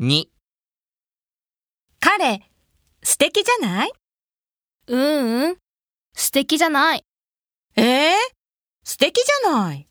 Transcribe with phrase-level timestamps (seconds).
[0.00, 0.28] 2
[1.98, 2.48] 彼、
[3.02, 3.92] 素敵じゃない？
[4.86, 5.56] うんうん。
[6.14, 7.04] 素敵じゃない。
[7.74, 8.14] えー、
[8.84, 9.88] 素敵じゃない？